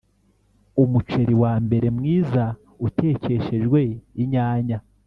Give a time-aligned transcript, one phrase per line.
[0.83, 2.43] (umuceri wa mbere mwiza
[2.87, 3.79] utekeshejwe
[4.23, 4.77] inyanya)